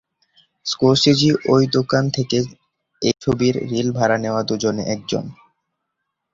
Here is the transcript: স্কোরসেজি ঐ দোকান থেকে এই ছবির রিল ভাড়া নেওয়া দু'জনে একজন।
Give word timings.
স্কোরসেজি 0.65 1.29
ঐ 1.49 1.55
দোকান 1.73 2.03
থেকে 2.09 2.37
এই 3.01 3.13
ছবির 3.21 3.55
রিল 3.71 3.89
ভাড়া 3.91 4.17
নেওয়া 4.17 4.41
দু'জনে 4.43 4.83
একজন। 4.95 5.25